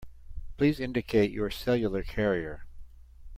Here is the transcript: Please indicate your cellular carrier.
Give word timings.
Please 0.57 0.79
indicate 0.79 1.29
your 1.29 1.51
cellular 1.51 2.01
carrier. 2.01 2.65